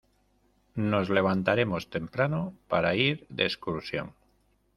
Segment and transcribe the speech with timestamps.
[0.91, 2.39] Nos levantaremos temprano
[2.71, 4.07] para ir de excursión.